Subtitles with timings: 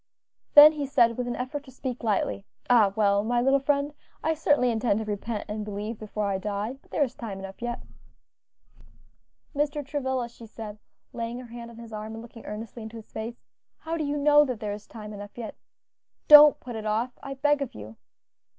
[0.55, 2.43] Then he said, with an effort to speak lightly.
[2.71, 3.93] "Ah, well, my little friend,
[4.23, 7.61] I certainly intend to repent and believe before I die, but there is time enough
[7.61, 7.83] yet."
[9.55, 9.85] "Mr.
[9.85, 10.79] Travilla," she said,
[11.13, 13.43] laying her hand on his arm and looking earnestly into his face,
[13.77, 15.53] "how do you know that there is time enough yet?
[16.27, 17.95] don't put it off, I beg of you."